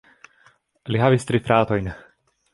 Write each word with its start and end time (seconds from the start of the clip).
Li 0.95 1.03
havis 1.03 1.29
tri 1.31 1.43
fratojn. 1.51 1.93